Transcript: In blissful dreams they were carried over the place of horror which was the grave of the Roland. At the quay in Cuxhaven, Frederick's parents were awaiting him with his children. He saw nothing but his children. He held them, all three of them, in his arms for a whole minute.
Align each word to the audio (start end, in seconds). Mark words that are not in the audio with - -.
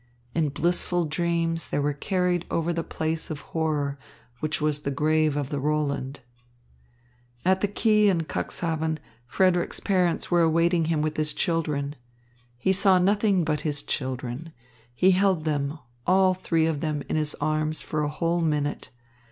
In 0.33 0.49
blissful 0.49 1.05
dreams 1.05 1.67
they 1.67 1.77
were 1.77 1.93
carried 1.93 2.47
over 2.49 2.73
the 2.73 2.83
place 2.83 3.29
of 3.29 3.41
horror 3.53 3.99
which 4.39 4.59
was 4.59 4.79
the 4.79 4.89
grave 4.89 5.35
of 5.37 5.49
the 5.49 5.59
Roland. 5.59 6.21
At 7.45 7.61
the 7.61 7.67
quay 7.67 8.09
in 8.09 8.21
Cuxhaven, 8.21 8.97
Frederick's 9.27 9.79
parents 9.79 10.31
were 10.31 10.41
awaiting 10.41 10.85
him 10.85 11.03
with 11.03 11.17
his 11.17 11.33
children. 11.35 11.95
He 12.57 12.73
saw 12.73 12.97
nothing 12.97 13.43
but 13.43 13.59
his 13.59 13.83
children. 13.83 14.53
He 14.95 15.11
held 15.11 15.43
them, 15.45 15.77
all 16.07 16.33
three 16.33 16.65
of 16.65 16.79
them, 16.81 17.03
in 17.07 17.15
his 17.15 17.35
arms 17.35 17.81
for 17.81 18.01
a 18.01 18.09
whole 18.09 18.41
minute. 18.41 18.89